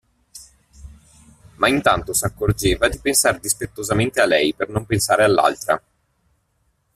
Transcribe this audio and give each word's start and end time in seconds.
Ma 1.57 1.67
intanto 1.67 2.13
s'accorgeva 2.13 2.87
di 2.89 2.97
pensar 2.97 3.39
dispettosamente 3.39 4.19
a 4.19 4.25
lei 4.25 4.51
per 4.55 4.69
non 4.69 4.87
pensare 4.87 5.23
all'altra. 5.25 5.79